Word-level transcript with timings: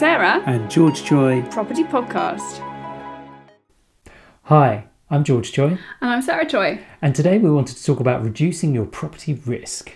Sarah, 0.00 0.42
and 0.46 0.70
George 0.70 1.02
Choy. 1.02 1.42
Property 1.50 1.84
Podcast. 1.84 2.58
Hi, 4.44 4.84
I'm 5.10 5.24
George 5.24 5.52
Choy, 5.52 5.78
And 6.00 6.10
I'm 6.10 6.22
Sarah 6.22 6.46
Choy. 6.46 6.80
and 7.02 7.14
today 7.14 7.36
we 7.36 7.50
wanted 7.50 7.76
to 7.76 7.84
talk 7.84 8.00
about 8.00 8.24
reducing 8.24 8.74
your 8.74 8.86
property 8.86 9.34
risk 9.44 9.92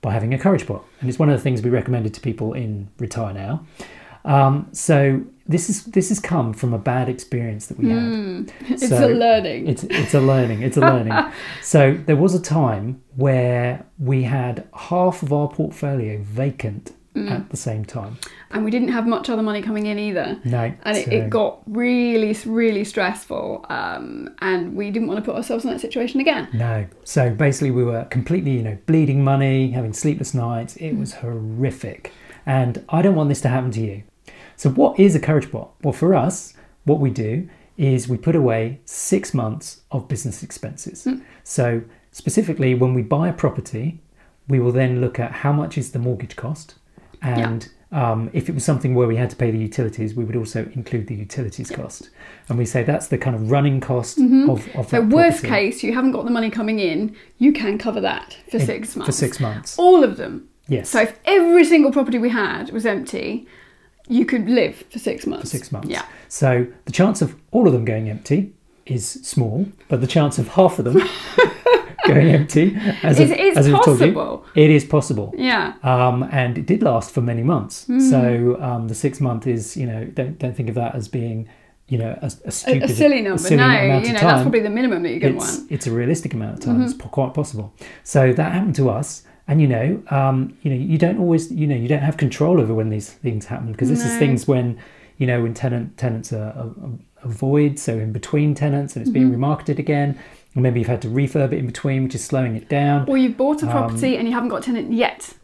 by 0.00 0.12
having 0.12 0.34
a 0.34 0.38
courage 0.40 0.66
pot. 0.66 0.84
And 1.00 1.08
it's 1.08 1.20
one 1.20 1.30
of 1.30 1.36
the 1.38 1.42
things 1.42 1.62
we 1.62 1.70
recommended 1.70 2.12
to 2.14 2.20
people 2.20 2.52
in 2.52 2.88
Retire 2.98 3.32
Now. 3.32 3.64
Um, 4.24 4.70
so 4.72 5.22
this 5.46 5.70
is 5.70 5.84
this 5.84 6.08
has 6.08 6.18
come 6.18 6.52
from 6.52 6.74
a 6.74 6.78
bad 6.78 7.08
experience 7.08 7.66
that 7.68 7.78
we 7.78 7.90
had. 7.90 8.52
It's 8.68 8.88
So- 8.88 9.06
a 9.06 9.14
learning. 9.14 9.68
It's 9.68 9.84
it's 9.84 10.14
a 10.14 10.20
learning. 10.20 10.62
It's 10.62 10.76
a 10.76 10.80
learning. 10.80 11.14
so 11.62 11.92
there 12.06 12.16
was 12.16 12.34
a 12.34 12.42
time 12.42 13.02
where 13.14 13.86
we 14.00 14.24
had 14.24 14.66
half 14.74 15.22
of 15.22 15.32
our 15.32 15.46
portfolio 15.48 16.18
vacant 16.22 16.90
Mm. 17.14 17.30
at 17.30 17.50
the 17.50 17.56
same 17.56 17.84
time. 17.84 18.18
and 18.50 18.64
we 18.64 18.72
didn't 18.72 18.88
have 18.88 19.06
much 19.06 19.30
other 19.30 19.42
money 19.42 19.62
coming 19.62 19.86
in 19.86 20.00
either. 20.00 20.36
No, 20.44 20.74
And 20.82 20.96
it, 20.96 21.12
it 21.12 21.30
got 21.30 21.62
really, 21.64 22.36
really 22.44 22.82
stressful. 22.82 23.64
Um, 23.68 24.34
and 24.40 24.74
we 24.74 24.90
didn't 24.90 25.06
want 25.06 25.18
to 25.18 25.24
put 25.24 25.36
ourselves 25.36 25.64
in 25.64 25.70
that 25.70 25.80
situation 25.80 26.20
again. 26.20 26.48
No. 26.52 26.86
So 27.04 27.30
basically, 27.30 27.70
we 27.70 27.84
were 27.84 28.04
completely, 28.06 28.50
you 28.52 28.62
know, 28.62 28.78
bleeding 28.86 29.22
money, 29.22 29.70
having 29.70 29.92
sleepless 29.92 30.34
nights. 30.34 30.74
It 30.76 30.94
mm. 30.94 30.98
was 30.98 31.14
horrific. 31.14 32.10
And 32.46 32.84
I 32.88 33.00
don't 33.00 33.14
want 33.14 33.28
this 33.28 33.40
to 33.42 33.48
happen 33.48 33.70
to 33.72 33.80
you. 33.80 34.02
So, 34.56 34.70
what 34.70 34.98
is 34.98 35.14
a 35.14 35.20
courage 35.20 35.50
pot? 35.50 35.70
Well, 35.82 35.92
for 35.92 36.14
us, 36.14 36.54
what 36.84 37.00
we 37.00 37.10
do 37.10 37.48
is 37.76 38.08
we 38.08 38.16
put 38.16 38.36
away 38.36 38.80
six 38.84 39.34
months 39.34 39.82
of 39.90 40.08
business 40.08 40.42
expenses. 40.42 41.04
Mm. 41.04 41.22
So, 41.42 41.82
specifically, 42.12 42.74
when 42.74 42.94
we 42.94 43.02
buy 43.02 43.28
a 43.28 43.32
property, 43.32 44.00
we 44.48 44.60
will 44.60 44.72
then 44.72 45.00
look 45.00 45.18
at 45.18 45.32
how 45.32 45.52
much 45.52 45.78
is 45.78 45.92
the 45.92 45.98
mortgage 45.98 46.36
cost. 46.36 46.74
And 47.24 47.68
um, 47.92 48.28
if 48.32 48.48
it 48.48 48.54
was 48.54 48.64
something 48.64 48.94
where 48.94 49.06
we 49.06 49.16
had 49.16 49.30
to 49.30 49.36
pay 49.36 49.50
the 49.50 49.58
utilities, 49.58 50.14
we 50.14 50.24
would 50.24 50.36
also 50.36 50.68
include 50.74 51.06
the 51.06 51.14
utilities 51.14 51.70
cost. 51.70 52.10
And 52.48 52.58
we 52.58 52.64
say 52.66 52.82
that's 52.82 53.08
the 53.08 53.18
kind 53.18 53.34
of 53.36 53.50
running 53.50 53.80
cost 53.80 54.18
of, 54.18 54.68
of 54.76 54.88
So, 54.88 55.00
worst 55.02 55.40
property. 55.42 55.48
case, 55.48 55.82
you 55.82 55.94
haven't 55.94 56.12
got 56.12 56.24
the 56.24 56.30
money 56.30 56.50
coming 56.50 56.80
in, 56.80 57.16
you 57.38 57.52
can 57.52 57.78
cover 57.78 58.00
that 58.00 58.36
for 58.50 58.58
six 58.58 58.96
months. 58.96 59.06
for 59.06 59.12
six 59.12 59.40
months. 59.40 59.78
All 59.78 60.02
of 60.04 60.16
them. 60.16 60.48
Yes, 60.66 60.88
So, 60.90 61.02
if 61.02 61.18
every 61.24 61.64
single 61.64 61.92
property 61.92 62.18
we 62.18 62.30
had 62.30 62.70
was 62.70 62.84
empty, 62.86 63.46
you 64.08 64.24
could 64.26 64.48
live 64.48 64.84
for 64.90 64.98
six 64.98 65.26
months. 65.26 65.50
for 65.50 65.56
six 65.56 65.70
months. 65.72 65.88
Yeah. 65.88 66.04
So 66.28 66.66
the 66.86 66.92
chance 66.92 67.22
of 67.22 67.36
all 67.52 67.66
of 67.66 67.72
them 67.72 67.84
going 67.84 68.10
empty 68.10 68.52
is 68.86 69.06
small, 69.08 69.66
but 69.88 70.00
the 70.02 70.06
chance 70.06 70.38
of 70.38 70.48
half 70.48 70.78
of 70.78 70.84
them 70.84 70.96
going 72.06 72.28
empty, 72.28 72.76
as 73.02 73.20
I've- 73.20 73.32
as 73.56 73.66
we've 73.66 73.74
you, 73.74 73.80
possible. 73.82 74.44
it 74.54 74.70
is 74.70 74.84
possible. 74.84 75.34
Yeah. 75.36 75.74
Um, 75.82 76.28
and 76.30 76.58
it 76.58 76.66
did 76.66 76.82
last 76.82 77.10
for 77.12 77.20
many 77.20 77.42
months. 77.42 77.86
Hmm. 77.86 78.00
So 78.00 78.56
um, 78.60 78.88
the 78.88 78.94
six 78.94 79.20
month 79.20 79.46
is, 79.46 79.76
you 79.76 79.86
know, 79.86 80.04
don't 80.04 80.38
don't 80.38 80.56
think 80.56 80.68
of 80.68 80.74
that 80.76 80.94
as 80.94 81.08
being, 81.08 81.48
you 81.88 81.98
know, 81.98 82.18
a, 82.22 82.26
a 82.44 82.48
A, 82.48 82.50
stupid, 82.50 82.82
a 82.84 82.88
silly 82.88 83.20
number. 83.22 83.38
silly 83.38 83.56
no, 83.56 83.64
amount 83.64 84.06
you 84.06 84.12
know, 84.12 84.20
that's 84.20 84.42
probably 84.42 84.60
the 84.60 84.70
minimum 84.70 85.02
that 85.02 85.10
you're 85.10 85.20
going 85.20 85.34
to 85.34 85.38
want. 85.38 85.70
it's 85.70 85.86
a 85.86 85.92
realistic 85.92 86.34
amount 86.34 86.54
of 86.58 86.60
time. 86.64 86.82
It's 86.82 86.94
quite 86.94 87.34
possible. 87.34 87.72
So 88.02 88.32
that 88.32 88.52
happened 88.52 88.74
to 88.76 88.90
us, 88.90 89.22
and 89.48 89.60
you 89.60 89.68
know, 89.68 90.02
um, 90.10 90.56
you 90.62 90.70
know, 90.70 90.76
you 90.76 90.98
don't 90.98 91.18
always, 91.18 91.50
you 91.52 91.66
know, 91.66 91.76
you 91.76 91.88
don't 91.88 92.02
have 92.02 92.16
control 92.16 92.60
over 92.60 92.72
when 92.74 92.88
these 92.90 93.10
things 93.10 93.46
happen 93.46 93.72
because 93.72 93.88
this 93.90 94.04
is 94.04 94.16
things 94.18 94.46
when, 94.48 94.78
you 95.18 95.26
know, 95.26 95.42
when 95.42 95.52
tenant 95.54 95.96
tenants 95.96 96.32
are, 96.32 96.50
are, 96.60 96.70
are 97.24 97.28
void, 97.28 97.78
so 97.78 97.92
in 97.98 98.12
between 98.12 98.54
tenants, 98.54 98.96
and 98.96 99.02
it's 99.06 99.10
Mm-hmm. 99.14 99.30
being 99.30 99.40
remarketed 99.40 99.78
again, 99.78 100.18
maybe 100.62 100.80
you've 100.80 100.88
had 100.88 101.02
to 101.02 101.08
refurb 101.08 101.52
it 101.52 101.58
in 101.58 101.66
between, 101.66 102.04
which 102.04 102.14
is 102.14 102.24
slowing 102.24 102.54
it 102.56 102.68
down. 102.68 103.08
Or 103.08 103.16
you've 103.16 103.36
bought 103.36 103.62
a 103.62 103.66
property 103.66 104.16
and 104.16 104.26
you 104.28 104.34
haven't 104.34 104.50
got 104.50 104.62
a 104.62 104.64
tenant 104.64 104.92
yet. 104.92 105.34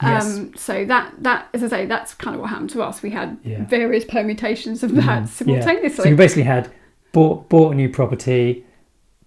Um, 0.00 0.10
Yes. 0.10 0.36
Um, 0.38 0.54
so 0.56 0.84
that 0.86 1.12
that 1.22 1.46
as 1.54 1.62
I 1.62 1.68
say, 1.68 1.86
that's 1.86 2.14
kind 2.14 2.34
of 2.34 2.40
what 2.40 2.50
happened 2.50 2.70
to 2.70 2.82
us. 2.82 3.02
We 3.02 3.10
had 3.10 3.38
Yeah. 3.44 3.58
Mm-hmm. 3.58 3.64
various 3.66 4.04
permutations 4.04 4.82
of 4.82 4.94
that 4.96 5.04
Yeah. 5.04 5.24
simultaneously. 5.26 6.04
So 6.04 6.10
we 6.10 6.16
basically 6.16 6.42
had 6.42 6.68
bought 7.12 7.48
bought 7.48 7.72
a 7.72 7.74
new 7.76 7.88
property, 7.88 8.64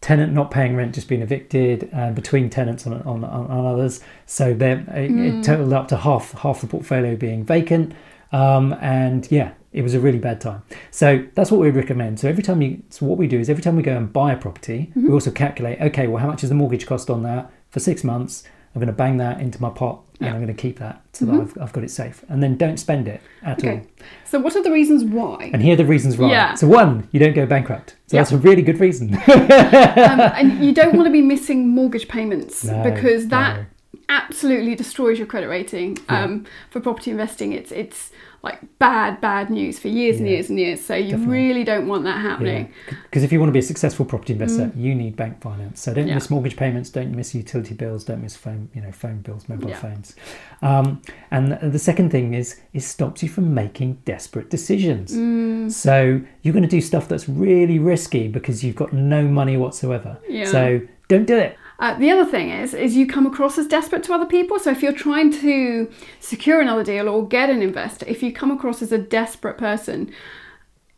tenant 0.02 0.33
not 0.33 0.52
paying 0.52 0.75
rent, 0.75 0.93
just 0.93 1.08
being 1.08 1.21
evicted, 1.21 1.89
and 1.93 2.14
between 2.15 2.49
tenants 2.49 2.86
on 2.86 2.93
on, 3.04 3.23
on, 3.23 3.48
on 3.49 3.65
others. 3.65 4.02
So 4.25 4.54
then 4.54 4.80
it, 4.93 5.09
Mm. 5.11 5.39
it 5.39 5.43
totaled 5.45 5.71
up 5.73 5.87
to 5.89 5.98
half 5.98 6.33
half 6.33 6.61
the 6.61 6.67
portfolio 6.67 7.15
being 7.15 7.43
vacant. 7.45 7.93
Um, 8.33 8.75
and 8.81 9.25
yeah, 9.31 9.52
it 9.77 9.83
was 9.83 9.93
a 9.93 9.99
really 9.99 10.17
bad 10.20 10.42
time. 10.42 10.61
So 10.92 11.26
that's 11.36 11.52
what 11.52 11.60
we 11.61 11.70
recommend. 11.70 12.20
So 12.20 12.27
every 12.27 12.43
time 12.43 12.61
you, 12.61 12.82
so 12.89 13.05
what 13.05 13.17
we 13.17 13.27
do 13.27 13.39
is 13.39 13.49
every 13.49 13.61
time 13.64 13.76
we 13.76 13.83
go 13.83 13.95
and 13.95 14.11
buy 14.11 14.33
a 14.33 14.38
property, 14.38 14.80
Mm-hmm. 14.92 15.08
we 15.08 15.14
also 15.14 15.32
calculate. 15.32 15.80
Okay, 15.80 16.08
well, 16.08 16.21
how 16.23 16.27
much 16.27 16.43
is 16.43 16.49
the 16.49 16.55
mortgage 16.55 16.86
cost 16.88 17.10
on 17.10 17.23
that 17.23 17.52
for 17.70 17.80
six 17.80 18.04
months? 18.04 18.43
I'm 18.73 18.80
going 18.82 18.87
to 18.87 18.93
bang 18.93 19.17
that 19.17 19.39
into 19.39 19.60
my 19.61 19.70
pot, 19.71 19.95
and 19.98 20.04
Yeah. 20.20 20.27
Mm-hmm. 20.27 20.36
I'm 20.36 20.43
going 20.45 20.55
to 20.55 20.61
keep 20.61 20.77
that 20.80 21.02
so 21.14 21.26
that 21.26 21.33
I've, 21.42 21.58
I've 21.61 21.73
got 21.73 21.83
it 21.83 21.89
safe. 21.92 22.23
And 22.30 22.43
then 22.43 22.58
don't 22.58 22.77
spend 22.77 23.08
it 23.08 23.21
at 23.43 23.64
all. 23.64 23.70
okay. 23.71 23.87
So 24.26 24.39
what 24.39 24.55
are 24.55 24.61
the 24.64 24.71
reasons 24.71 25.04
why? 25.04 25.49
And 25.54 25.61
here 25.61 25.73
are 25.73 25.77
the 25.83 25.86
reasons 25.86 26.17
why. 26.17 26.30
Yeah. 26.30 26.54
So 26.55 26.67
one, 26.67 27.08
you 27.11 27.20
don't 27.20 27.33
go 27.33 27.45
bankrupt. 27.45 27.95
So 28.08 28.17
Yeah. 28.17 28.21
that's 28.21 28.32
a 28.33 28.37
really 28.37 28.61
good 28.61 28.80
reason. 28.80 29.16
um, 29.16 29.21
and 29.30 30.64
you 30.64 30.73
don't 30.73 30.95
want 30.98 31.08
to 31.08 31.11
be 31.11 31.21
missing 31.21 31.67
mortgage 31.70 32.08
payments 32.08 32.64
No, 32.64 32.83
because 32.83 33.27
that 33.30 33.58
no. 33.58 33.66
Absolutely 34.09 34.75
destroys 34.75 35.17
your 35.17 35.27
credit 35.27 35.47
rating. 35.47 35.97
Um, 36.09 36.45
for 36.69 36.79
property 36.79 37.11
investing, 37.11 37.51
it's 37.53 37.71
it's 37.71 38.11
like 38.43 38.59
bad 38.77 39.19
bad 39.19 39.49
news 39.49 39.79
for 39.79 39.87
years 39.87 40.19
and 40.19 40.27
years 40.27 40.49
and 40.49 40.59
years. 40.59 40.83
So 40.85 40.95
you 40.95 41.11
definitely. 41.11 41.33
really 41.33 41.63
don't 41.63 41.87
want 41.87 42.03
that 42.03 42.21
happening. 42.21 42.71
Because 43.03 43.23
if 43.23 43.31
you 43.31 43.39
want 43.39 43.49
to 43.49 43.53
be 43.53 43.59
a 43.59 43.63
successful 43.63 44.05
property 44.05 44.33
investor, 44.33 44.71
you 44.75 44.93
need 44.95 45.15
bank 45.15 45.41
finance. 45.41 45.81
So 45.81 45.93
don't 45.93 46.05
Mm. 46.05 46.09
Yeah. 46.09 46.13
miss 46.15 46.29
mortgage 46.29 46.55
payments, 46.55 46.89
don't 46.91 47.13
miss 47.15 47.33
utility 47.35 47.73
bills, 47.73 48.03
don't 48.05 48.21
miss 48.21 48.35
phone, 48.35 48.69
you 48.75 48.81
know, 48.81 48.91
phone 48.91 49.17
bills, 49.21 49.49
mobile 49.49 49.69
Yeah. 49.69 49.77
phones. 49.79 50.15
Um, 50.61 51.01
and 51.31 51.53
the- 51.53 51.79
second 51.79 52.11
thing 52.11 52.33
is 52.33 52.59
it 52.73 52.81
stops 52.81 53.23
you 53.23 53.29
from 53.29 53.53
making 53.53 53.97
desperate 54.05 54.49
decisions. 54.49 55.13
Mm. 55.15 55.71
So 55.71 56.21
you're 56.43 56.53
going 56.53 56.63
to 56.63 56.69
do 56.69 56.79
stuff 56.81 57.07
that's 57.07 57.27
really 57.27 57.79
risky 57.79 58.27
because 58.27 58.63
you've 58.63 58.75
got 58.75 58.93
no 58.93 59.23
money 59.27 59.57
whatsoever. 59.57 60.17
Yeah. 60.29 60.45
So 60.45 60.81
don't 61.07 61.25
do 61.25 61.37
it. 61.37 61.55
Uh, 61.80 61.98
the 61.99 62.10
other 62.10 62.26
thing 62.26 62.49
is, 62.49 62.73
is 62.73 62.95
you 62.95 63.05
come 63.05 63.26
across 63.26 63.58
as 63.58 63.67
desperate 63.67 64.04
to 64.04 64.14
other 64.14 64.26
people. 64.26 64.58
So 64.60 64.71
if 64.71 64.82
you're 64.82 64.93
trying 64.93 65.32
to 65.42 65.92
secure 66.20 66.60
another 66.60 66.83
deal 66.83 67.08
or 67.08 67.27
get 67.27 67.49
an 67.49 67.61
investor, 67.61 68.05
if 68.08 68.23
you 68.23 68.32
come 68.32 68.52
across 68.52 68.82
as 68.82 68.92
a 68.92 68.98
desperate 68.98 69.58
person, 69.58 70.11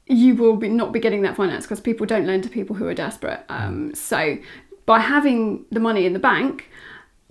you 0.08 0.36
will 0.36 0.56
be 0.56 0.70
not 0.70 0.92
be 0.92 1.00
getting 1.00 1.22
that 1.22 1.36
finance 1.36 1.66
because 1.66 1.80
people 1.80 2.06
don't 2.06 2.26
lend 2.26 2.44
to 2.44 2.50
people 2.50 2.76
who 2.76 2.88
are 2.88 2.94
desperate. 2.94 3.44
Um, 3.50 3.94
so 3.94 4.38
by 4.86 5.00
having 5.00 5.66
the 5.70 5.80
money 5.80 6.06
in 6.06 6.14
the 6.14 6.20
bank, 6.20 6.70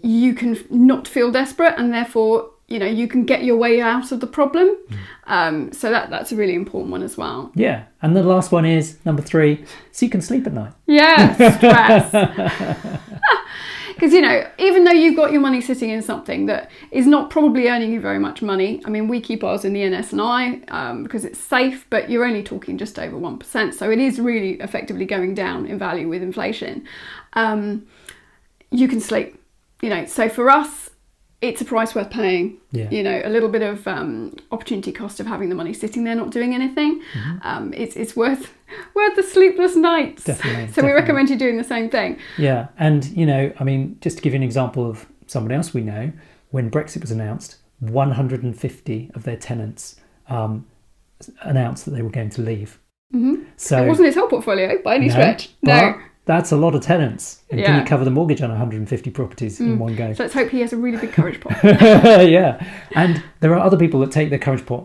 you 0.00 0.32
can 0.34 0.56
not 0.70 1.08
feel 1.08 1.32
desperate, 1.32 1.74
and 1.76 1.92
therefore, 1.92 2.50
you 2.68 2.78
know, 2.78 2.86
you 2.86 3.08
can 3.08 3.24
get 3.24 3.42
your 3.42 3.56
way 3.56 3.80
out 3.80 4.12
of 4.12 4.20
the 4.20 4.28
problem. 4.28 4.76
Um, 5.26 5.72
so 5.72 5.90
that 5.90 6.08
that's 6.08 6.30
a 6.30 6.36
really 6.36 6.54
important 6.54 6.92
one 6.92 7.02
as 7.02 7.16
well. 7.16 7.50
Yeah. 7.56 7.84
And 8.00 8.14
the 8.14 8.22
last 8.22 8.52
one 8.52 8.64
is 8.64 9.04
number 9.04 9.22
three, 9.22 9.64
so 9.90 10.06
you 10.06 10.10
can 10.10 10.20
sleep 10.20 10.46
at 10.46 10.52
night. 10.52 10.72
Yeah, 10.86 11.34
stress. 11.56 13.00
Because 13.98 14.14
you 14.14 14.20
know, 14.20 14.48
even 14.58 14.84
though 14.84 14.92
you've 14.92 15.16
got 15.16 15.32
your 15.32 15.40
money 15.40 15.60
sitting 15.60 15.90
in 15.90 16.02
something 16.02 16.46
that 16.46 16.70
is 16.92 17.04
not 17.04 17.30
probably 17.30 17.66
earning 17.66 17.92
you 17.92 18.00
very 18.00 18.20
much 18.20 18.42
money, 18.42 18.80
I 18.84 18.90
mean, 18.90 19.08
we 19.08 19.20
keep 19.20 19.42
ours 19.42 19.64
in 19.64 19.72
the 19.72 19.88
NS&I 19.88 20.60
um, 20.68 21.02
because 21.02 21.24
it's 21.24 21.40
safe, 21.40 21.84
but 21.90 22.08
you're 22.08 22.24
only 22.24 22.44
talking 22.44 22.78
just 22.78 22.96
over 22.96 23.18
one 23.18 23.40
percent, 23.40 23.74
so 23.74 23.90
it 23.90 23.98
is 23.98 24.20
really 24.20 24.52
effectively 24.60 25.04
going 25.04 25.34
down 25.34 25.66
in 25.66 25.80
value 25.80 26.08
with 26.08 26.22
inflation. 26.22 26.86
Um, 27.32 27.88
you 28.70 28.86
can 28.86 29.00
sleep, 29.00 29.36
you 29.82 29.88
know. 29.88 30.06
So 30.06 30.28
for 30.28 30.48
us, 30.48 30.90
it's 31.40 31.60
a 31.60 31.64
price 31.64 31.94
worth 31.94 32.10
paying. 32.10 32.58
Yeah. 32.72 32.90
You 32.90 33.02
know, 33.02 33.22
a 33.24 33.28
little 33.28 33.48
bit 33.48 33.62
of 33.62 33.86
um, 33.86 34.34
opportunity 34.50 34.92
cost 34.92 35.20
of 35.20 35.26
having 35.26 35.48
the 35.48 35.54
money 35.54 35.72
sitting 35.72 36.04
there 36.04 36.14
not 36.14 36.30
doing 36.30 36.54
anything. 36.54 37.00
Mm-hmm. 37.12 37.38
Um, 37.42 37.72
it's 37.74 37.96
it's 37.96 38.16
worth 38.16 38.52
worth 38.94 39.16
the 39.16 39.22
sleepless 39.22 39.76
nights. 39.76 40.24
Definitely, 40.24 40.68
So 40.72 40.82
we 40.82 40.92
recommend 40.92 41.30
you 41.30 41.38
doing 41.38 41.56
the 41.56 41.64
same 41.64 41.90
thing. 41.90 42.18
Yeah, 42.36 42.68
and 42.78 43.04
you 43.06 43.26
know, 43.26 43.52
I 43.58 43.64
mean, 43.64 43.98
just 44.00 44.18
to 44.18 44.22
give 44.22 44.32
you 44.32 44.38
an 44.38 44.42
example 44.42 44.88
of 44.88 45.06
someone 45.26 45.52
else 45.52 45.72
we 45.72 45.82
know, 45.82 46.12
when 46.50 46.70
Brexit 46.70 47.02
was 47.02 47.10
announced, 47.10 47.56
150 47.80 49.10
of 49.14 49.22
their 49.22 49.36
tenants 49.36 50.00
um, 50.28 50.66
announced 51.42 51.84
that 51.84 51.92
they 51.92 52.02
were 52.02 52.10
going 52.10 52.30
to 52.30 52.42
leave. 52.42 52.80
Mm-hmm. 53.14 53.44
So 53.56 53.82
it 53.82 53.88
wasn't 53.88 54.06
his 54.06 54.16
whole 54.16 54.28
portfolio 54.28 54.82
by 54.82 54.96
any 54.96 55.06
no, 55.06 55.12
stretch. 55.12 55.50
No. 55.62 56.00
That's 56.28 56.52
a 56.52 56.56
lot 56.56 56.74
of 56.76 56.82
tenants. 56.82 57.42
And 57.50 57.58
can 57.58 57.68
Yeah. 57.74 57.78
Mm. 57.78 57.82
you 57.82 57.86
cover 57.88 58.04
the 58.04 58.10
mortgage 58.12 58.40
on 58.42 58.50
150 58.50 59.10
properties 59.10 59.58
in 59.60 59.78
one 59.80 59.96
go? 59.96 60.12
So 60.12 60.22
let's 60.22 60.34
hope 60.34 60.50
he 60.50 60.60
has 60.60 60.72
a 60.72 60.76
really 60.76 60.98
big 60.98 61.12
courage 61.12 61.40
pot. 61.40 61.58
yeah, 61.64 62.64
and 62.94 63.22
there 63.40 63.52
are 63.54 63.58
other 63.58 63.76
people 63.76 63.98
that 64.00 64.12
take 64.12 64.30
their 64.30 64.38
courage 64.38 64.64
pot 64.66 64.84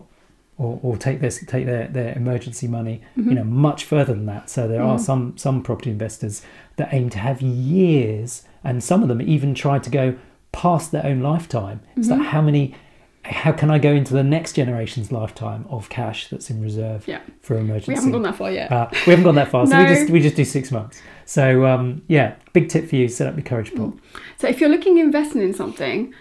or, 0.58 0.80
or 0.82 0.96
take 0.96 1.20
this 1.20 1.44
take 1.46 1.66
their, 1.66 1.86
their 1.88 2.16
emergency 2.16 2.66
money, 2.66 3.02
Mm-hmm. 3.16 3.28
you 3.28 3.34
know, 3.36 3.44
much 3.44 3.84
further 3.84 4.14
than 4.14 4.26
that. 4.26 4.50
So 4.50 4.66
there 4.66 4.82
are 4.82 4.98
some 4.98 5.36
some 5.36 5.62
property 5.62 5.90
investors 5.90 6.42
that 6.76 6.88
aim 6.92 7.10
to 7.10 7.18
have 7.18 7.40
years, 7.42 8.42
and 8.64 8.82
some 8.82 9.02
of 9.02 9.08
them 9.08 9.20
even 9.22 9.54
try 9.54 9.78
to 9.78 9.90
go 9.90 10.16
past 10.52 10.92
their 10.92 11.04
own 11.04 11.20
lifetime. 11.20 11.80
It's 11.96 12.08
Mm-hmm. 12.08 12.20
like 12.20 12.28
how 12.30 12.42
many. 12.42 12.74
How 13.24 13.52
can 13.52 13.70
I 13.70 13.78
go 13.78 13.90
into 13.90 14.12
the 14.12 14.22
next 14.22 14.52
generation's 14.52 15.10
lifetime 15.10 15.66
of 15.70 15.88
cash 15.88 16.28
that's 16.28 16.50
in 16.50 16.60
reserve 16.62 17.06
Yeah. 17.08 17.20
for 17.40 17.56
emergency? 17.56 17.92
We 17.92 17.94
haven't 17.94 18.12
gone 18.12 18.22
that 18.22 18.36
far 18.36 18.50
yet. 18.50 18.70
Uh, 18.70 18.88
we 18.92 18.98
haven't 19.10 19.24
gone 19.24 19.34
that 19.36 19.48
far, 19.50 19.66
so 19.66 19.76
we 19.78 19.82
No. 19.88 19.88
just 19.94 20.10
we 20.10 20.20
just 20.20 20.36
do 20.36 20.44
six 20.44 20.70
months. 20.70 21.00
So 21.24 21.64
um, 21.66 22.02
yeah, 22.08 22.34
big 22.52 22.68
tip 22.68 22.88
for 22.88 22.96
you: 22.96 23.08
set 23.08 23.26
up 23.26 23.34
your 23.36 23.44
courage 23.44 23.74
pot. 23.74 23.94
So 24.38 24.46
if 24.48 24.60
you're 24.60 24.68
looking 24.70 24.98
investing 24.98 25.40
in 25.42 25.54
something, 25.54 26.12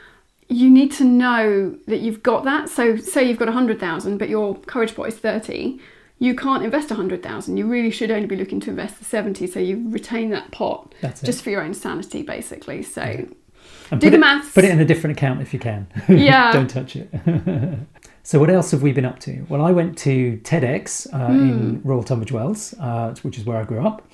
you 0.47 0.69
need 0.69 0.91
to 0.94 1.03
know 1.03 1.77
that 1.88 2.00
you've 2.00 2.23
got 2.23 2.44
that. 2.45 2.69
So, 2.69 2.95
say 2.97 3.23
you've 3.27 3.39
got 3.39 3.47
a 3.47 3.51
100,000, 3.51 4.17
but 4.17 4.29
your 4.29 4.55
courage 4.59 4.94
pot 4.95 5.07
is 5.07 5.15
30, 5.15 5.79
you 6.19 6.35
can't 6.35 6.63
invest 6.63 6.91
a 6.91 6.94
100,000. 6.94 7.57
You 7.57 7.65
really 7.67 7.89
should 7.89 8.11
only 8.11 8.27
be 8.27 8.35
looking 8.35 8.59
to 8.61 8.69
invest 8.69 9.00
the 9.00 9.05
70 9.05 9.47
so 9.47 9.59
you 9.59 9.89
retain 9.89 10.29
that 10.29 10.51
pot 10.51 10.94
That's 11.01 11.23
it. 11.23 11.25
just 11.25 11.44
for 11.44 11.50
your 11.50 11.61
own 11.61 11.73
sanity, 11.73 12.21
basically. 12.23 12.83
So, 12.83 13.25
And 13.92 14.00
do 14.01 14.07
put 14.07 14.12
the 14.12 14.18
it, 14.18 14.19
maths. 14.19 14.51
Put 14.54 14.63
it 14.63 14.71
in 14.71 14.80
a 14.80 14.86
different 14.86 15.18
account 15.18 15.42
if 15.42 15.54
you 15.54 15.60
can. 15.60 15.88
Yeah. 16.10 16.51
Don't 16.51 16.69
touch 16.69 16.95
it. 16.95 17.10
so 18.24 18.39
what 18.39 18.50
else 18.50 18.71
have 18.71 18.81
we 18.81 18.92
been 18.92 19.06
up 19.06 19.19
to? 19.19 19.45
Well, 19.50 19.62
I 19.62 19.71
went 19.71 19.98
to 20.00 20.38
TEDx 20.44 21.07
uh, 21.13 21.27
Hmm. 21.27 21.50
in 21.50 21.81
Royal 21.83 22.04
Tunbridge 22.04 22.31
Wells, 22.31 22.74
uh, 22.80 23.13
which 23.24 23.38
is 23.38 23.45
where 23.45 23.57
I 23.57 23.63
grew 23.63 23.86
up. 23.86 24.07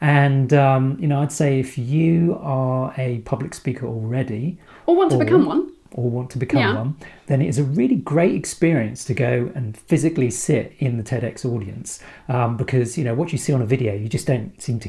And 0.00 0.52
um, 0.52 0.96
you 1.00 1.06
know, 1.06 1.22
I'd 1.22 1.30
say 1.32 1.60
if 1.60 1.78
you 1.78 2.36
are 2.42 2.92
a 2.98 3.18
public 3.20 3.54
speaker 3.54 3.86
already, 3.86 4.58
or 4.86 4.96
want 4.96 5.10
to 5.12 5.16
or- 5.16 5.24
become 5.24 5.46
one. 5.46 5.70
Or 5.94 6.08
want 6.10 6.30
to 6.30 6.38
become 6.38 6.60
Yeah. 6.60 6.74
one, 6.76 6.96
then 7.26 7.40
it 7.42 7.48
is 7.48 7.58
a 7.58 7.64
really 7.64 7.96
great 7.96 8.34
experience 8.34 9.04
to 9.04 9.14
go 9.14 9.50
and 9.54 9.76
physically 9.76 10.30
sit 10.30 10.72
in 10.78 10.96
the 10.96 11.02
TEDx 11.02 11.44
audience 11.44 12.00
um, 12.28 12.56
because 12.56 12.96
you 12.98 13.04
know 13.04 13.14
what 13.14 13.32
you 13.32 13.38
see 13.38 13.52
on 13.52 13.62
a 13.62 13.66
video, 13.66 13.94
you 13.94 14.08
just 14.08 14.26
don't 14.26 14.60
seem 14.60 14.78
to 14.80 14.88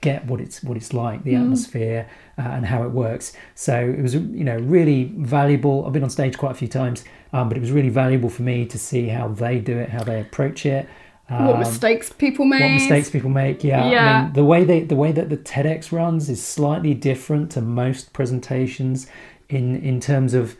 get 0.00 0.26
what 0.26 0.40
it's 0.40 0.62
what 0.64 0.76
it's 0.76 0.92
like, 0.92 1.22
the 1.24 1.34
atmosphere 1.36 2.08
uh, 2.38 2.42
and 2.42 2.66
how 2.66 2.82
it 2.82 2.90
works. 2.90 3.32
So 3.54 3.74
it 3.98 4.02
was 4.02 4.14
you 4.14 4.44
know 4.44 4.56
really 4.56 5.12
valuable. 5.16 5.86
I've 5.86 5.92
been 5.92 6.02
on 6.04 6.10
stage 6.10 6.36
quite 6.36 6.52
a 6.52 6.54
few 6.54 6.68
times, 6.68 7.04
um, 7.32 7.48
but 7.48 7.56
it 7.56 7.60
was 7.60 7.70
really 7.72 7.88
valuable 7.88 8.28
for 8.30 8.42
me 8.42 8.66
to 8.66 8.78
see 8.78 9.08
how 9.08 9.28
they 9.28 9.58
do 9.60 9.78
it, 9.78 9.88
how 9.90 10.02
they 10.04 10.20
approach 10.20 10.66
it. 10.66 10.88
what 11.28 11.54
um, 11.54 11.58
mistakes 11.60 12.12
people 12.12 12.44
make. 12.44 12.60
what 12.60 12.72
mistakes 12.72 13.08
people 13.10 13.30
make 13.30 13.62
yeah, 13.64 13.84
I 13.84 13.90
Yeah. 13.92 14.22
mean, 14.24 14.32
the 14.32 14.44
way 14.44 14.64
they 14.64 14.80
the 14.80 14.96
way 14.96 15.12
that 15.12 15.28
the 15.30 15.36
TEDx 15.36 15.92
runs 15.92 16.28
is 16.28 16.44
slightly 16.44 16.94
different 16.94 17.50
to 17.52 17.60
most 17.60 18.12
presentations 18.12 19.06
in 19.58 19.76
in 19.90 20.00
terms 20.00 20.34
of 20.34 20.56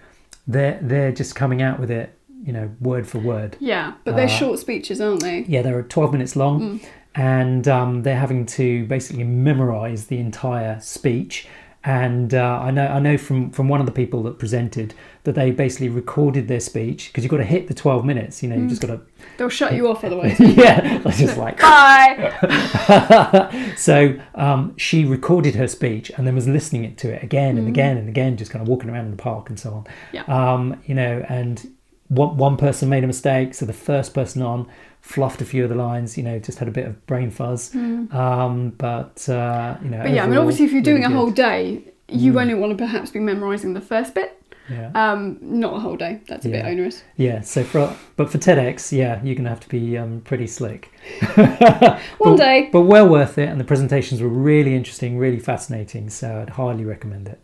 they're 0.47 0.79
they're 0.83 1.13
just 1.13 1.35
coming 1.35 1.61
out 1.63 1.79
with 1.81 1.91
it 1.91 2.09
you 2.45 2.53
know 2.53 2.67
word 2.81 3.07
for 3.07 3.19
word 3.19 3.57
Yeah, 3.61 3.93
but 4.05 4.17
they're 4.17 4.25
Uh, 4.25 4.41
short 4.41 4.59
speeches, 4.59 5.01
aren't 5.01 5.23
they? 5.23 5.45
yeah 5.49 5.63
they're 5.63 5.83
12 5.83 6.13
minutes 6.13 6.35
long 6.37 6.61
Mm. 6.61 6.81
and 7.15 7.69
um, 7.69 8.03
they're 8.03 8.19
having 8.27 8.47
to 8.59 8.85
basically 8.87 9.25
memorize 9.25 10.07
the 10.07 10.19
entire 10.19 10.81
speech 10.81 11.47
and 11.85 12.35
uh, 12.35 12.61
I 12.63 12.71
know 12.71 12.87
I 12.87 13.01
know 13.01 13.19
from 13.19 13.51
from 13.51 13.69
one 13.69 13.81
of 13.81 13.87
the 13.87 13.93
people 13.93 14.23
that 14.25 14.39
presented 14.39 14.95
that 15.25 15.35
they 15.35 15.51
basically 15.51 15.89
recorded 15.89 16.49
their 16.49 16.61
speech 16.61 17.09
because 17.09 17.25
you've 17.25 17.31
got 17.31 17.39
to 17.39 17.45
hit 17.45 17.69
the 17.69 17.75
12 17.75 18.05
minutes 18.05 18.43
you 18.43 18.49
know 18.49 18.57
you've 18.57 18.69
just 18.69 18.83
got 18.83 18.89
to 18.89 19.01
They'll 19.39 19.49
shut 19.49 19.75
you 19.75 19.89
off 19.89 20.05
otherwise. 20.05 20.37
yeah 20.41 21.01
it's 21.05 21.19
just 21.19 21.37
like 21.37 21.61
Bye. 21.73 23.73
so 23.77 24.19
um, 24.35 24.77
she 24.77 25.05
recorded 25.05 25.55
her 25.55 25.69
speech 25.69 26.11
and 26.17 26.27
then 26.27 26.35
was 26.35 26.49
listening 26.49 26.85
it 26.85 26.99
to 26.99 27.13
it 27.13 27.23
again 27.23 27.59
and 27.59 27.69
again 27.69 27.97
and 27.97 28.09
again, 28.09 28.37
just 28.37 28.51
kind 28.51 28.63
of 28.63 28.69
walking 28.69 28.91
around 28.91 29.07
in 29.07 29.11
the 29.11 29.17
park 29.17 29.49
and 29.49 29.59
so 29.59 29.73
on. 29.73 29.87
Yeah. 30.13 30.23
Um, 30.25 30.81
you 30.87 30.95
know, 30.95 31.25
and 31.29 31.71
one, 32.15 32.37
one 32.37 32.57
person 32.57 32.89
made 32.89 33.05
a 33.05 33.07
mistake, 33.07 33.55
so 33.55 33.65
the 33.67 33.73
first 33.73 34.13
person 34.15 34.43
on 34.43 34.67
fluffed 35.01 35.41
a 35.43 35.45
few 35.45 35.65
of 35.65 35.69
the 35.71 35.75
lines. 35.77 36.17
You 36.17 36.25
know, 36.25 36.39
just 36.39 36.59
had 36.59 36.69
a 36.69 36.71
bit 36.71 36.87
of 36.87 37.07
brain 37.07 37.31
fuzz. 37.31 37.75
Um, 37.75 38.71
but 38.79 39.29
uh, 39.29 39.77
you 39.83 39.91
know, 39.91 39.99
Hmm. 39.99 40.03
But 40.05 40.13
yeah, 40.13 40.25
I 40.25 40.27
mean, 40.27 40.39
obviously, 40.39 40.65
if 40.67 40.73
you're 40.73 40.83
doing 40.83 41.03
really 41.03 41.13
a 41.13 41.17
whole 41.17 41.27
good. 41.27 41.37
day, 41.37 41.83
you 42.09 42.39
only 42.39 42.55
want 42.55 42.71
to 42.77 42.77
perhaps 42.85 43.11
be 43.11 43.21
memorising 43.21 43.73
the 43.75 43.81
first 43.81 44.15
bit, 44.15 44.43
yeah, 44.69 44.91
um, 44.95 45.39
not 45.41 45.75
a 45.75 45.81
whole 45.81 45.97
day. 45.97 46.21
That's 46.29 46.45
a 46.47 46.51
bit 46.51 46.65
onerous. 46.65 47.03
yeah. 47.17 47.41
So 47.41 47.65
for 47.65 47.97
but 48.17 48.31
for 48.31 48.39
TEDx, 48.39 48.93
yeah, 48.93 49.21
you're 49.25 49.35
gonna 49.35 49.49
have 49.49 49.61
to 49.61 49.69
be 49.69 49.97
um, 49.99 50.21
pretty 50.25 50.47
slick. 50.47 50.91
One 51.37 51.99
But- 52.19 52.37
day. 52.37 52.69
but 52.73 52.83
well 52.83 53.09
worth 53.09 53.39
it, 53.39 53.49
and 53.49 53.59
the 53.59 53.65
presentations 53.65 54.21
were 54.21 54.29
really 54.29 54.75
interesting, 54.75 55.19
really 55.19 55.39
fascinating. 55.39 56.11
So 56.11 56.41
I'd 56.43 56.51
highly 56.51 56.85
recommend 56.85 57.29
it. 57.29 57.41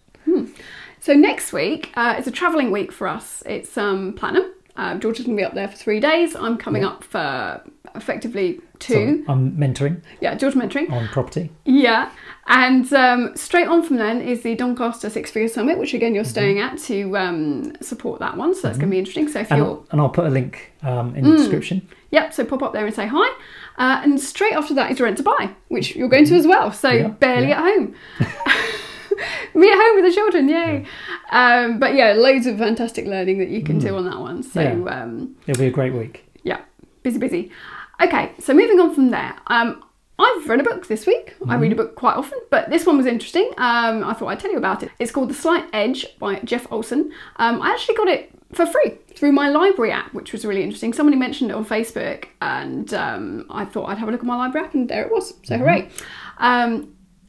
So 1.00 1.14
next 1.14 1.52
week 1.52 1.90
uh, 1.94 2.16
is 2.18 2.26
a 2.26 2.30
travelling 2.30 2.70
week 2.70 2.92
for 2.92 3.06
us. 3.08 3.42
It's 3.46 3.78
um, 3.78 4.12
Platinum. 4.12 4.52
Uh, 4.78 4.94
George 4.96 5.18
is 5.20 5.26
going 5.26 5.36
to 5.36 5.40
be 5.40 5.44
up 5.44 5.54
there 5.54 5.68
for 5.68 5.76
three 5.76 6.00
days. 6.00 6.34
I'm 6.36 6.56
coming 6.56 6.82
Yeah. 6.82 6.88
up 6.90 7.04
for 7.04 7.60
effectively 7.94 8.60
So 8.80 8.94
two. 8.94 9.24
I'm 9.28 9.52
mentoring 9.56 10.02
Yeah, 10.20 10.34
George 10.36 10.54
mentoring. 10.54 10.90
on 10.90 11.08
property. 11.08 11.50
Yeah, 11.64 12.10
and 12.46 12.90
um, 12.92 13.36
straight 13.36 13.66
on 13.66 13.82
from 13.82 13.96
then 13.96 14.20
is 14.20 14.42
the 14.42 14.54
Doncaster 14.54 15.10
Six 15.10 15.30
Figure 15.32 15.48
Summit, 15.48 15.78
which 15.78 15.94
again 15.94 16.14
you're 16.14 16.22
staying 16.24 16.60
at 16.60 16.78
to 16.80 17.16
um, 17.18 17.72
support 17.80 18.20
that 18.20 18.36
one. 18.36 18.54
So 18.54 18.62
that's 18.68 18.78
going 18.78 18.88
to 18.90 18.94
be 18.94 18.98
interesting. 19.00 19.26
So 19.28 19.40
if 19.40 19.50
And, 19.50 19.58
you're, 19.60 19.84
and 19.90 20.00
I'll 20.00 20.10
put 20.10 20.26
a 20.26 20.30
link 20.30 20.72
um, 20.82 21.16
in 21.16 21.24
the 21.24 21.30
Mm. 21.30 21.36
description. 21.38 21.88
yep, 22.10 22.32
so 22.32 22.44
pop 22.44 22.62
up 22.62 22.72
there 22.72 22.86
and 22.86 22.94
say 22.94 23.06
hi. 23.10 23.28
Uh, 23.78 24.00
and 24.04 24.20
straight 24.20 24.54
after 24.54 24.74
that 24.74 24.90
is 24.92 25.00
Rent 25.00 25.16
to 25.16 25.22
Buy, 25.24 25.50
which 25.68 25.96
you're 25.96 26.08
going 26.08 26.26
to 26.26 26.34
as 26.36 26.46
well. 26.46 26.70
So 26.72 26.90
Yeah, 26.90 27.08
barely 27.08 27.48
yeah. 27.48 27.62
at 27.62 27.64
home. 27.74 27.94
Me 29.54 29.68
at 29.70 29.76
home 29.76 29.96
with 29.96 30.04
the 30.04 30.12
children, 30.14 30.48
yay! 30.48 30.84
Um, 31.30 31.78
but 31.78 31.94
yeah, 31.94 32.12
loads 32.12 32.46
of 32.46 32.58
fantastic 32.58 33.06
learning 33.06 33.38
that 33.38 33.48
you 33.48 33.62
can 33.62 33.78
do 33.78 33.96
on 33.96 34.04
that 34.06 34.18
one. 34.18 34.42
So 34.42 34.60
Mm. 34.60 34.86
Yeah. 34.86 35.02
um, 35.02 35.36
It'll 35.46 35.60
be 35.60 35.66
a 35.66 35.70
great 35.70 35.92
week. 35.94 36.24
yeah, 36.42 36.60
busy, 37.02 37.18
busy. 37.18 37.50
Okay, 38.00 38.32
so 38.38 38.54
moving 38.54 38.78
on 38.80 38.94
from 38.94 39.10
there, 39.10 39.34
um, 39.48 39.82
I've 40.20 40.48
read 40.48 40.60
a 40.60 40.64
book 40.64 40.86
this 40.88 41.06
week. 41.06 41.36
I 41.48 41.54
read 41.56 41.70
a 41.72 41.76
book 41.76 41.94
quite 41.94 42.16
often, 42.16 42.38
but 42.50 42.70
this 42.70 42.84
one 42.86 42.96
was 42.96 43.06
interesting. 43.06 43.50
Um, 43.56 44.02
I 44.04 44.14
thought 44.14 44.26
I'd 44.28 44.40
tell 44.40 44.50
you 44.50 44.56
about 44.58 44.82
it. 44.82 44.90
It's 44.98 45.12
called 45.12 45.30
The 45.30 45.34
Slight 45.34 45.64
Edge 45.72 46.06
by 46.18 46.40
Jeff 46.40 46.66
Olson. 46.72 47.12
Um, 47.36 47.62
I 47.62 47.70
actually 47.70 47.94
got 47.96 48.08
it 48.08 48.30
for 48.52 48.66
free 48.66 48.98
through 49.14 49.30
my 49.32 49.48
library 49.48 49.92
app, 49.92 50.12
which 50.14 50.32
was 50.32 50.44
really 50.44 50.62
interesting. 50.64 50.92
Somebody 50.92 51.16
mentioned 51.16 51.50
it 51.50 51.54
on 51.54 51.64
Facebook, 51.64 52.24
and 52.40 52.92
um, 52.94 53.46
I 53.50 53.64
thought 53.64 53.86
I'd 53.90 53.98
have 53.98 54.08
a 54.08 54.12
look 54.12 54.20
at 54.20 54.26
my 54.26 54.36
library 54.36 54.66
app, 54.66 54.74
and 54.74 54.88
there 54.88 55.04
it 55.04 55.12
was. 55.12 55.34
So 55.44 55.56
hooray! 55.56 55.88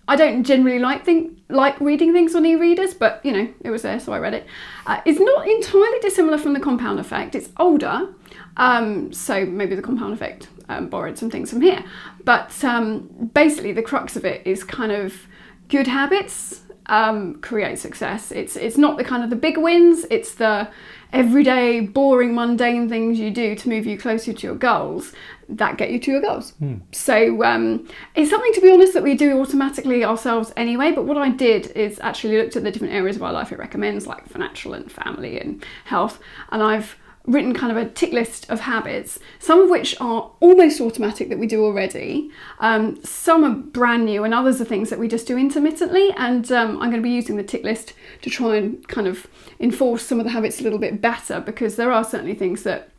I 0.10 0.16
don't 0.16 0.44
generally 0.44 0.80
like 0.80 1.06
think 1.06 1.38
like 1.50 1.80
reading 1.80 2.14
things 2.14 2.34
on 2.34 2.44
e-readers, 2.44 2.96
but 2.96 3.24
you 3.24 3.32
know 3.32 3.48
it 3.62 3.70
was 3.70 3.84
there, 3.84 4.00
so 4.00 4.12
I 4.12 4.18
read 4.18 4.34
it. 4.34 4.48
Uh, 4.88 5.00
it's 5.06 5.20
not 5.20 5.48
entirely 5.48 6.00
dissimilar 6.00 6.40
from 6.40 6.54
the 6.54 6.60
Compound 6.60 7.00
Effect. 7.00 7.36
It's 7.36 7.50
older, 7.58 8.10
um, 8.58 9.14
so 9.14 9.46
maybe 9.46 9.76
the 9.76 9.84
Compound 9.84 10.14
Effect 10.14 10.48
um, 10.68 10.90
borrowed 10.90 11.20
some 11.20 11.30
things 11.30 11.52
from 11.52 11.62
here. 11.62 11.86
But 12.26 12.64
um, 12.64 13.30
basically, 13.36 13.72
the 13.72 13.84
crux 13.84 14.16
of 14.16 14.26
it 14.26 14.46
is 14.48 14.64
kind 14.64 14.92
of 14.92 15.28
good 15.68 15.86
habits 15.86 16.64
um, 16.90 17.36
create 17.42 17.80
success. 17.80 18.32
It's 18.32 18.56
it's 18.56 18.78
not 18.78 18.98
the 18.98 19.04
kind 19.04 19.24
of 19.24 19.30
the 19.30 19.36
big 19.36 19.58
wins. 19.58 20.06
It's 20.10 20.36
the 20.36 20.70
everyday 21.12 21.80
boring 21.80 22.36
mundane 22.36 22.88
things 22.88 23.18
you 23.18 23.32
do 23.32 23.56
to 23.56 23.70
move 23.70 23.86
you 23.88 23.98
closer 23.98 24.32
to 24.32 24.48
your 24.48 24.56
goals 24.56 25.12
that 25.48 25.78
get 25.78 25.90
you 25.90 26.00
to 26.00 26.12
your 26.12 26.22
goals. 26.22 26.54
So 26.92 27.44
um, 27.44 27.88
it's 28.16 28.30
something 28.30 28.54
to 28.54 28.62
be 28.62 28.72
honest 28.72 28.94
that 28.94 29.02
we 29.02 29.16
do 29.16 29.40
automatically 29.40 30.04
ourselves 30.04 30.54
anyway. 30.56 30.92
But 30.92 31.06
what 31.06 31.18
I 31.18 31.30
did 31.30 31.68
is 31.72 32.00
actually 32.02 32.38
looked 32.38 32.56
at 32.56 32.64
the 32.64 32.72
different 32.72 32.94
areas 32.94 33.16
of 33.16 33.24
our 33.24 33.34
life 33.34 33.52
it 33.52 33.60
recommends, 33.60 34.06
like 34.06 34.28
financial 34.28 34.74
and 34.74 34.92
family 34.92 35.40
and 35.40 35.64
health, 35.86 36.20
and 36.52 36.62
I've 36.62 36.96
written 37.26 37.54
kind 37.54 37.72
of 37.72 37.78
a 37.78 37.88
tick 37.90 38.12
list 38.12 38.50
of 38.50 38.62
habits, 38.62 39.20
some 39.40 39.60
of 39.62 39.70
which 39.70 39.96
are 40.02 40.32
almost 40.40 40.82
automatic 40.82 41.30
that 41.30 41.38
we 41.38 41.46
do 41.48 41.64
already. 41.64 42.32
Um, 42.60 43.04
some 43.04 43.44
are 43.44 43.54
brand 43.54 44.06
new, 44.06 44.24
and 44.24 44.34
others 44.34 44.60
are 44.60 44.66
things 44.66 44.90
that 44.90 44.98
we 45.00 45.08
just 45.08 45.28
do 45.28 45.38
intermittently. 45.38 46.12
And 46.18 46.52
um, 46.52 46.72
I'm 46.82 46.90
going 46.90 47.02
to 47.02 47.02
be 47.02 47.10
using 47.12 47.36
the 47.36 47.44
tick 47.44 47.64
list 47.64 47.94
to 48.24 48.30
try 48.30 48.56
and 48.56 48.88
kind 48.88 49.08
of 49.08 49.28
enforce 49.60 50.04
some 50.04 50.20
of 50.20 50.24
the 50.26 50.32
habits 50.32 50.60
a 50.60 50.64
little 50.64 50.80
bit 50.80 51.02
better 51.02 51.40
because 51.40 51.76
there 51.76 51.92
are 51.92 52.04
certainly 52.04 52.34
things 52.36 52.64
that 52.64 52.90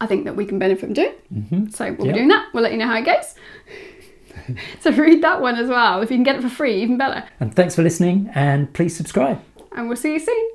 I 0.00 0.06
think 0.06 0.24
that 0.24 0.36
we 0.36 0.44
can 0.44 0.58
benefit 0.58 0.80
from 0.80 0.92
doing. 0.92 1.14
Mm-hmm. 1.32 1.68
So 1.68 1.92
we'll 1.92 2.06
Yeah. 2.08 2.12
be 2.12 2.18
doing 2.18 2.28
that. 2.28 2.48
We'll 2.52 2.62
let 2.62 2.72
you 2.72 2.78
know 2.78 2.86
how 2.86 2.98
it 2.98 3.06
goes. 3.06 3.34
so 4.80 4.90
read 4.92 5.22
that 5.22 5.40
one 5.40 5.54
as 5.56 5.68
well. 5.68 6.02
If 6.02 6.10
you 6.10 6.16
can 6.18 6.24
get 6.24 6.36
it 6.36 6.42
for 6.42 6.50
free, 6.50 6.82
even 6.82 6.98
better. 6.98 7.24
And 7.40 7.54
thanks 7.54 7.74
for 7.74 7.82
listening, 7.82 8.30
and 8.34 8.70
please 8.74 8.94
subscribe. 8.94 9.40
And 9.72 9.88
we'll 9.88 9.96
see 9.96 10.12
you 10.12 10.18
soon. 10.18 10.50